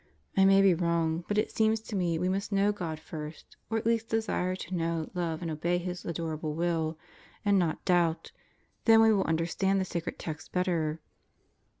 I 0.35 0.45
may 0.45 0.63
be 0.63 0.73
wrong, 0.73 1.25
but 1.27 1.37
it 1.37 1.51
seems 1.51 1.79
to 1.81 1.95
me 1.95 2.17
we 2.17 2.27
must 2.27 2.51
know 2.51 2.71
God 2.71 2.99
first, 2.99 3.55
or 3.69 3.77
at 3.77 3.85
least 3.85 4.09
desire 4.09 4.55
to 4.55 4.75
know, 4.75 5.11
love, 5.13 5.43
and 5.43 5.51
obey 5.51 5.77
His 5.77 6.03
adorable 6.05 6.55
will, 6.55 6.97
and 7.45 7.59
not 7.59 7.85
doubt. 7.85 8.31
Then 8.85 8.99
we 9.03 9.13
will 9.13 9.25
understand 9.25 9.79
the 9.79 9.85
sacred 9.85 10.17
text 10.17 10.51
better. 10.53 10.99